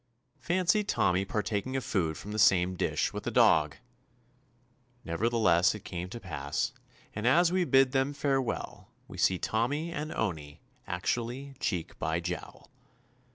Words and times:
Fancy 0.39 0.83
Tommy 0.83 1.25
partaking 1.25 1.75
of 1.75 1.83
food 1.85 2.17
from 2.17 2.31
the 2.31 2.39
same 2.39 2.75
dish 2.75 3.13
with 3.13 3.27
a 3.27 3.29
dog! 3.29 3.77
Nevertheless, 5.05 5.75
it 5.75 5.83
came 5.85 6.09
to 6.09 6.19
pass, 6.19 6.73
and 7.13 7.27
as 7.27 7.51
we 7.51 7.65
bid 7.65 7.91
them 7.91 8.11
farewell 8.11 8.89
we 9.07 9.19
see 9.19 9.37
Tommy 9.37 9.91
and 9.91 10.11
Owney 10.11 10.55
229 10.55 10.55
TOMMY 10.55 10.55
POSTOFFICE 10.55 10.87
actually 10.87 11.53
"cheek 11.59 11.99
by 11.99 12.19
jowl." 12.19 12.71